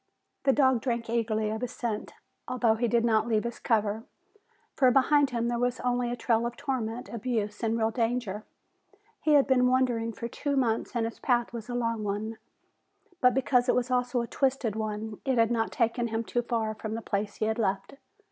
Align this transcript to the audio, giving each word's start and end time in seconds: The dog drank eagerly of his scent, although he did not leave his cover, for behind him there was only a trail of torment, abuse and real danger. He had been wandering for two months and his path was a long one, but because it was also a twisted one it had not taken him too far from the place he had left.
The 0.45 0.51
dog 0.51 0.81
drank 0.81 1.11
eagerly 1.11 1.51
of 1.51 1.61
his 1.61 1.73
scent, 1.73 2.15
although 2.47 2.73
he 2.73 2.87
did 2.87 3.05
not 3.05 3.27
leave 3.27 3.43
his 3.43 3.59
cover, 3.59 4.03
for 4.75 4.89
behind 4.89 5.29
him 5.29 5.47
there 5.47 5.59
was 5.59 5.79
only 5.81 6.09
a 6.09 6.15
trail 6.15 6.47
of 6.47 6.57
torment, 6.57 7.07
abuse 7.07 7.61
and 7.61 7.77
real 7.77 7.91
danger. 7.91 8.43
He 9.21 9.33
had 9.33 9.45
been 9.45 9.67
wandering 9.67 10.11
for 10.11 10.27
two 10.27 10.55
months 10.57 10.95
and 10.95 11.05
his 11.05 11.19
path 11.19 11.53
was 11.53 11.69
a 11.69 11.75
long 11.75 12.03
one, 12.03 12.39
but 13.19 13.35
because 13.35 13.69
it 13.69 13.75
was 13.75 13.91
also 13.91 14.21
a 14.21 14.27
twisted 14.27 14.75
one 14.75 15.21
it 15.23 15.37
had 15.37 15.51
not 15.51 15.71
taken 15.71 16.07
him 16.07 16.23
too 16.23 16.41
far 16.41 16.73
from 16.73 16.95
the 16.95 17.03
place 17.03 17.35
he 17.35 17.45
had 17.45 17.59
left. 17.59 17.93